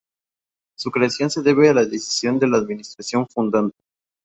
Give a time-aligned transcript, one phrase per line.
[0.75, 3.77] Su creación se debe a la decisión de la Administración fundante.